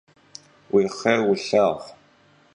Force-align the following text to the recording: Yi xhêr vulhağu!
Yi 0.71 0.83
xhêr 0.97 1.19
vulhağu! 1.25 1.75